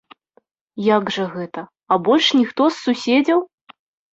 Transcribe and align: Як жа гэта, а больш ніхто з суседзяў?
Як 0.85 1.11
жа 1.17 1.25
гэта, 1.35 1.65
а 1.91 1.99
больш 2.07 2.33
ніхто 2.41 2.63
з 2.71 2.75
суседзяў? 2.87 3.39